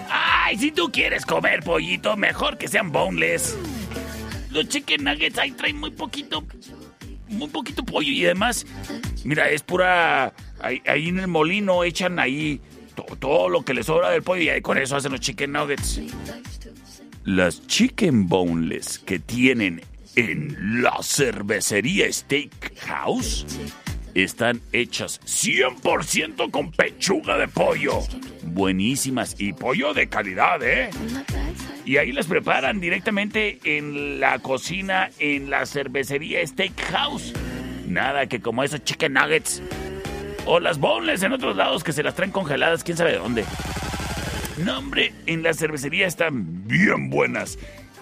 [0.10, 3.56] Ay, si tú quieres comer pollito, mejor que sean boneless.
[4.52, 6.44] Los chicken nuggets ahí traen muy poquito,
[7.34, 8.66] muy poquito pollo y además,
[9.24, 12.62] mira, es pura, ahí, en el molino echan ahí
[12.96, 15.52] to- todo lo que les sobra del pollo y ahí con eso hacen los chicken
[15.52, 16.00] nuggets.
[17.26, 19.82] Las chicken boneless que tienen
[20.16, 23.46] en la cervecería Steakhouse
[24.16, 28.00] están hechas 100% con pechuga de pollo.
[28.44, 30.90] Buenísimas y pollo de calidad, ¿eh?
[31.86, 37.34] Y ahí las preparan directamente en la cocina, en la cervecería Steakhouse.
[37.88, 39.62] Nada que como esos chicken nuggets.
[40.46, 43.46] O las boneless en otros lados que se las traen congeladas, quién sabe dónde.
[44.58, 47.58] No, hombre, en la cervecería están bien buenas.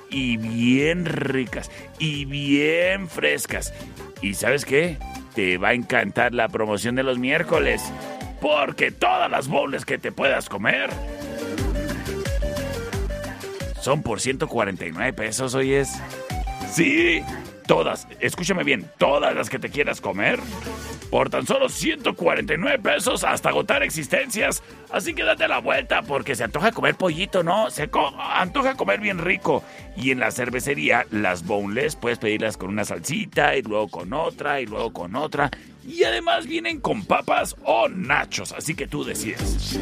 [0.10, 1.72] Y bien ricas.
[1.98, 3.74] Y bien frescas.
[4.22, 4.98] ¿Y sabes qué?
[5.34, 7.82] Te va a encantar la promoción de los miércoles.
[8.42, 10.90] Porque todas las bowls que te puedas comer
[13.82, 15.90] son por 149 pesos, oyes.
[16.72, 17.24] Sí,
[17.68, 20.40] todas, escúchame bien, todas las que te quieras comer
[21.12, 24.64] por tan solo 149 pesos hasta agotar existencias.
[24.92, 27.70] Así que date la vuelta porque se antoja comer pollito, ¿no?
[27.70, 29.64] Se co- antoja comer bien rico.
[29.96, 34.62] Y en la cervecería, las boneless puedes pedirlas con una salsita y luego con otra
[34.62, 35.52] y luego con otra.
[35.88, 39.80] Y además vienen con papas o nachos, así que tú decides.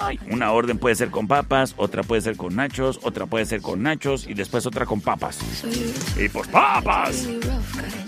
[0.00, 3.60] Ay, una orden puede ser con papas, otra puede ser con nachos, otra puede ser
[3.60, 5.38] con nachos y después otra con papas.
[6.18, 7.28] Y pues papas.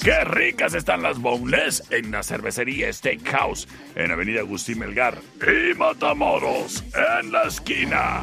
[0.03, 6.83] ¡Qué ricas están las boneless en la cervecería Steakhouse en Avenida Agustín Melgar y Matamoros
[7.20, 8.22] en la esquina!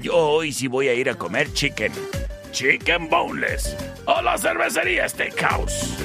[0.00, 1.92] Yo hoy sí voy a ir a comer chicken.
[2.52, 3.74] Chicken boneless.
[4.06, 5.96] A la cervecería Steakhouse.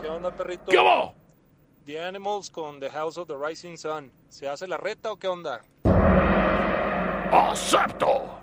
[0.01, 0.65] ¿Qué onda, perrito?
[0.69, 1.15] ¿Qué hubo?
[1.87, 4.13] The Animals con The House of the Rising Sun.
[4.29, 5.63] ¿Se hace la reta o qué onda?
[7.33, 8.42] ¡Acepto!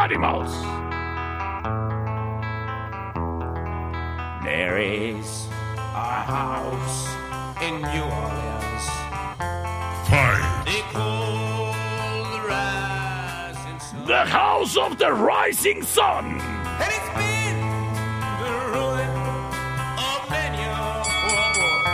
[0.00, 0.52] Animals.
[4.42, 5.46] There is
[5.76, 7.00] a house
[7.60, 8.86] in New Orleans.
[10.08, 10.62] Fight.
[10.64, 11.74] They call
[12.32, 14.06] the rising sun.
[14.06, 16.40] The House of the Rising Sun.
[16.40, 17.60] And it's been
[18.40, 19.12] the ruin
[20.08, 21.84] of many a poor boy.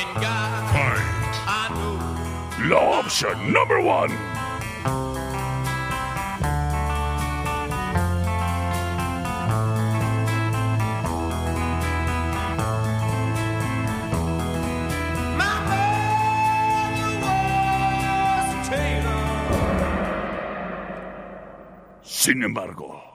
[0.00, 1.06] In God, Fight.
[1.46, 2.74] I know.
[2.74, 4.33] La option number one.
[22.24, 23.13] Sin embargo,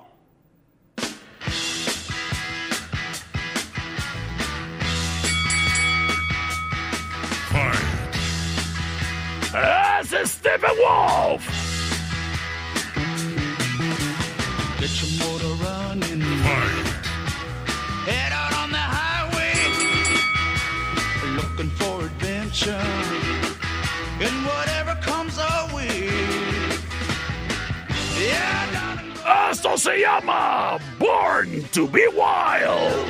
[29.80, 33.08] se llama Born to be Wild.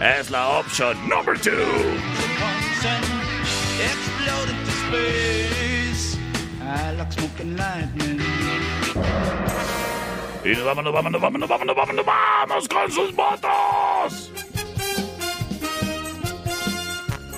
[0.00, 1.50] Es la opción number two.
[10.44, 13.12] Y nos vamos, nos vamos, nos vamos, nos vamos, nos vamos, nos vamos con sus
[13.16, 13.83] votos.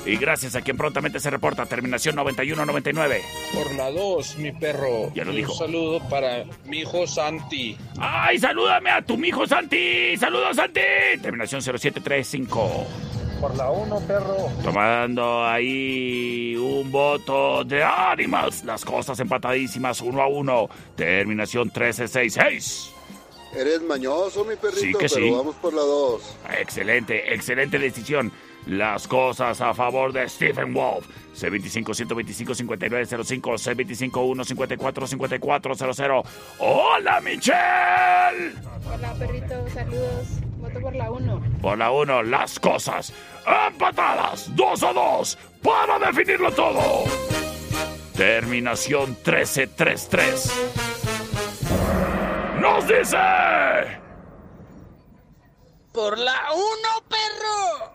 [0.07, 3.23] Y gracias a quien prontamente se reporta, terminación 9199.
[3.53, 5.13] Por la 2, mi perro.
[5.15, 5.53] Ya lo Y dijo.
[5.53, 7.77] Un saludo para mi hijo Santi.
[7.99, 10.17] ¡Ay, salúdame a tu mijo Santi!
[10.17, 10.81] ¡Saludos, Santi!
[11.21, 12.87] Terminación 0735.
[13.41, 14.37] Por la 1, perro.
[14.63, 18.63] Tomando ahí un voto de Animals.
[18.65, 20.69] Las cosas empatadísimas, uno a uno.
[20.95, 22.93] Terminación 1366.
[23.55, 25.31] Eres mañoso, mi perrito, Sí que pero sí.
[25.31, 26.37] vamos por la dos.
[26.61, 28.31] Excelente, excelente decisión.
[28.67, 31.07] Las cosas a favor de Stephen Wolf.
[31.37, 36.25] C25-125-5905, C25-154-5400.
[36.59, 38.55] ¡Hola, Michelle!
[38.93, 40.27] Hola, perrito, saludos.
[40.59, 41.43] Voto por la 1.
[41.63, 43.13] Por la 1, las cosas
[43.69, 47.05] empatadas, 2 a 2, para definirlo todo.
[48.17, 50.53] Terminación 1333.
[52.61, 53.17] Nos dice...
[55.93, 56.65] Por la 1,
[57.09, 57.93] perro.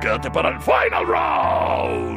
[0.00, 2.11] Quédate para el final round.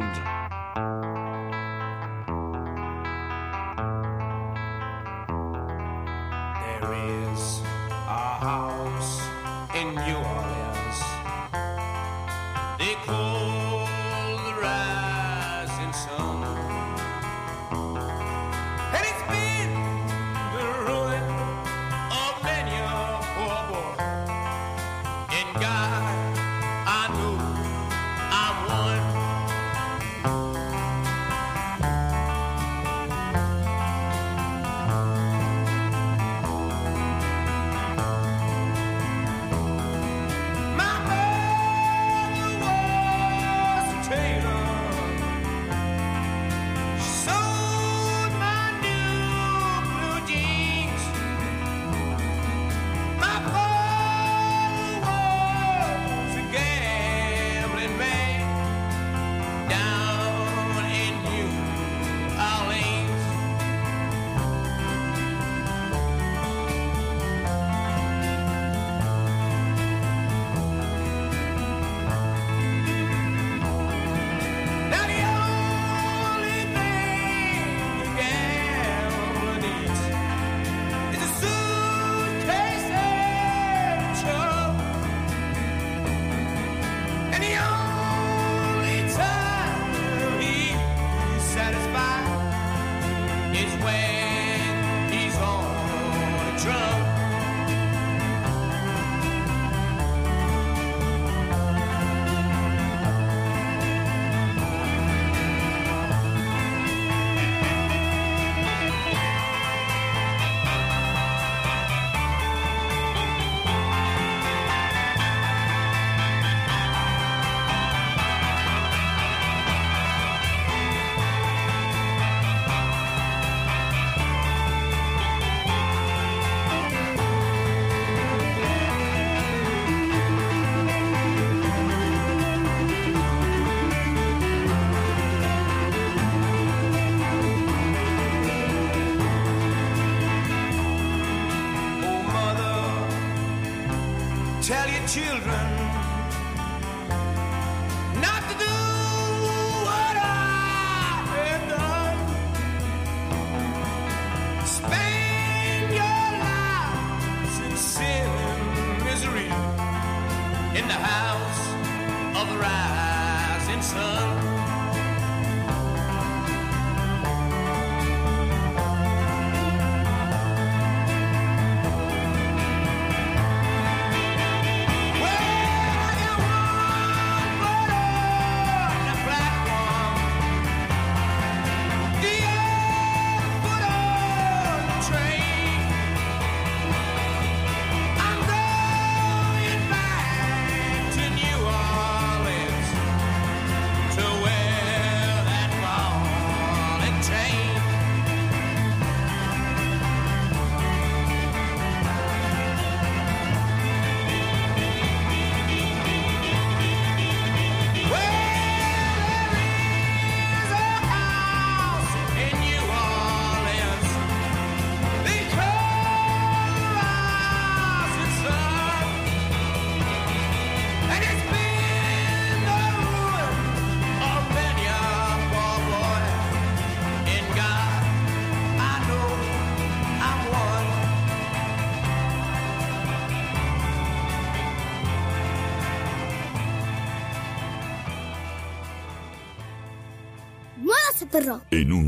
[145.16, 145.85] Children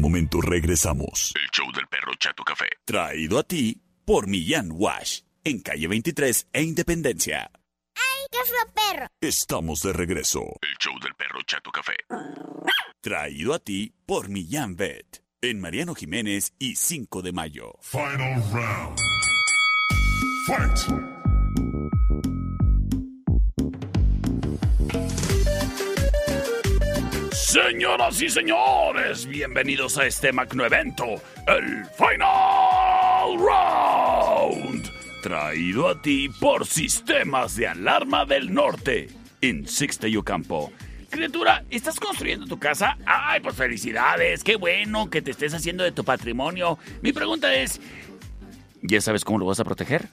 [0.08, 1.34] momento regresamos.
[1.36, 2.64] El show del perro Chato Café.
[2.86, 5.20] Traído a ti por Millán Wash.
[5.44, 7.50] En calle 23 e Independencia.
[7.94, 9.06] ¡Ay, qué feo perro!
[9.20, 10.40] Estamos de regreso.
[10.62, 11.96] El show del perro Chato Café.
[13.02, 15.22] Traído a ti por Millán Vet.
[15.42, 17.74] En Mariano Jiménez y 5 de mayo.
[17.82, 18.98] Final round.
[20.46, 21.17] Fight!
[27.48, 31.06] Señoras y señores, bienvenidos a este magno evento,
[31.46, 34.90] el Final Round.
[35.22, 39.08] Traído a ti por Sistemas de Alarma del Norte,
[39.40, 40.70] en Sixte Campo.
[41.08, 42.98] Criatura, ¿estás construyendo tu casa?
[43.06, 46.78] Ay, pues felicidades, qué bueno que te estés haciendo de tu patrimonio.
[47.00, 47.80] Mi pregunta es,
[48.82, 50.10] ¿ya sabes cómo lo vas a proteger?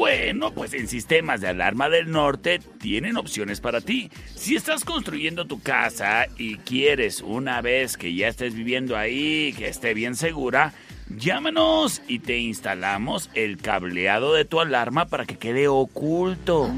[0.00, 4.10] Bueno, pues en Sistemas de Alarma del Norte tienen opciones para ti.
[4.34, 9.68] Si estás construyendo tu casa y quieres una vez que ya estés viviendo ahí, que
[9.68, 10.72] esté bien segura,
[11.10, 16.70] llámanos y te instalamos el cableado de tu alarma para que quede oculto.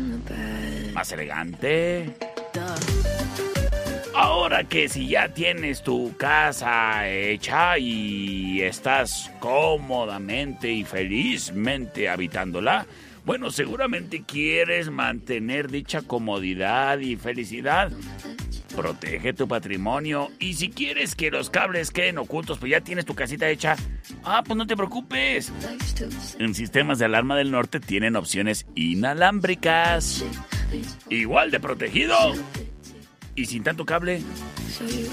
[0.93, 2.17] Más elegante.
[4.17, 12.85] Ahora que si ya tienes tu casa hecha y estás cómodamente y felizmente habitándola,
[13.25, 17.93] Bueno, seguramente quieres mantener dicha comodidad y felicidad.
[18.75, 23.15] Protege tu patrimonio y si quieres que los cables queden ocultos, pues ya tienes tu
[23.15, 23.77] casita hecha.
[24.25, 25.53] Ah, pues no te preocupes.
[26.39, 30.25] En sistemas de alarma del norte tienen opciones inalámbricas.
[31.09, 32.17] Igual de protegido.
[33.35, 34.23] Y sin tanto cable.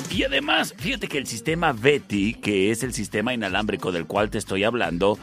[0.09, 4.37] Y además, fíjate que el sistema Betty, que es el sistema inalámbrico del cual te
[4.37, 5.19] estoy hablando,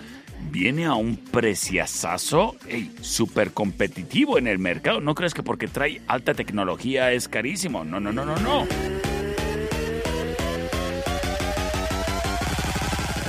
[0.50, 5.00] viene a un preciazazo ey, súper competitivo en el mercado.
[5.00, 7.84] ¿No crees que porque trae alta tecnología es carísimo?
[7.84, 8.66] No, no, no, no, no.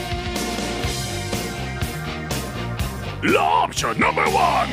[3.23, 4.71] La opción number one.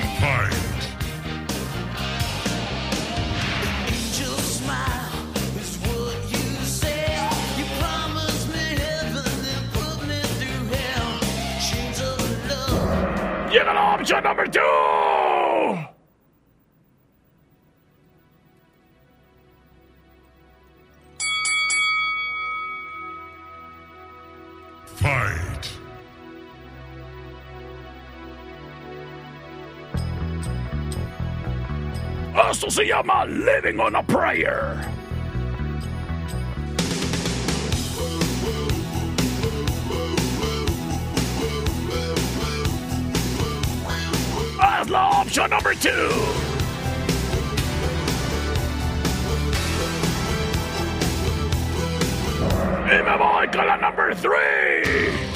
[3.87, 5.11] Angel smile
[5.59, 7.05] is what you say.
[32.67, 34.81] Esto se llama Living on a Prayer.
[44.59, 45.91] Haz la opción number two.
[52.87, 55.34] Y me voy con la number three.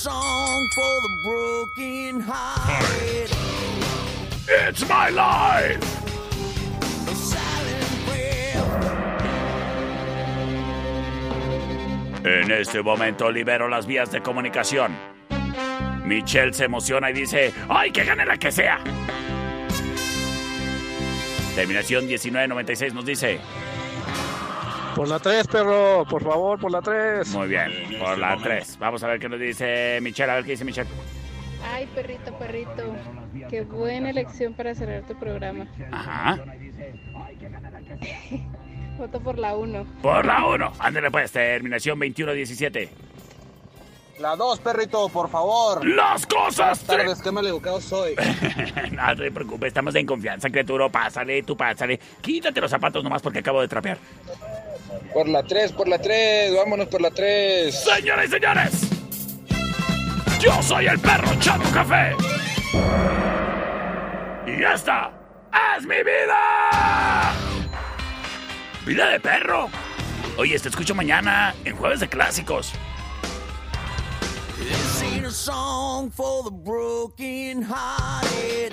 [0.00, 3.30] Song for the broken hearted.
[4.48, 5.84] It's my life.
[12.24, 14.96] En este momento libero las vías de comunicación.
[16.06, 18.78] Michelle se emociona y dice, ¡ay, que gane la que sea!
[21.54, 23.38] Terminación 1996 nos dice,
[25.00, 27.26] Por la 3, perro, por favor, por la 3.
[27.34, 28.76] muy bien, por la 3.
[28.78, 30.90] Vamos a ver qué nos dice Michelle, a ver qué dice Michelle.
[31.72, 32.94] Ay, perrito, perrito.
[33.48, 35.66] Qué buena elección para cerrar tu programa.
[35.90, 36.44] Ajá,
[38.98, 39.86] Voto por la 1.
[40.02, 40.72] por la 1.
[40.78, 42.90] Ándale pues, terminación 2117.
[44.18, 45.82] La 2, perrito, por favor.
[45.86, 46.86] Las cosas.
[46.86, 48.16] Buenas tardes, qué maleducado soy.
[48.92, 50.90] no te preocupes, estamos en confianza, criatura.
[50.90, 51.98] Pásale, tú pásale.
[52.20, 53.96] Quítate los zapatos nomás porque acabo de trapear.
[55.12, 57.74] Por la 3, por la 3, vámonos por la 3.
[57.74, 58.72] Señoras y señores,
[60.40, 62.14] yo soy el perro Chato Café.
[64.46, 65.10] Y esta
[65.76, 67.32] es mi vida.
[68.86, 69.68] Vida de perro.
[70.38, 72.72] Oye, te escucho mañana en Jueves de Clásicos.
[74.58, 78.72] This ain't a song for the broken hearted.